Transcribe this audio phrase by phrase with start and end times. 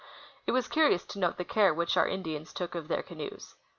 [0.47, 3.53] It was curious to note the care which our Indians took of their canoes.